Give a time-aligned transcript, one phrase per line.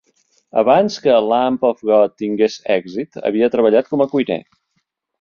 [0.61, 4.43] Abans que Lamb of God tingués èxit, havia treballat com a cuiner.